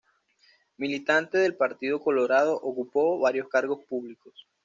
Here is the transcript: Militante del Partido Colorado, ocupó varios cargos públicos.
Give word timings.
Militante 0.77 1.37
del 1.37 1.53
Partido 1.55 1.99
Colorado, 2.01 2.55
ocupó 2.63 3.19
varios 3.19 3.47
cargos 3.49 3.83
públicos. 3.83 4.47